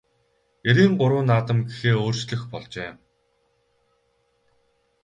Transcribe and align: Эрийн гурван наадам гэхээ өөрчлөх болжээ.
Эрийн 0.69 0.93
гурван 0.99 1.27
наадам 1.29 1.59
гэхээ 1.67 1.95
өөрчлөх 2.03 2.43
болжээ. 2.51 2.91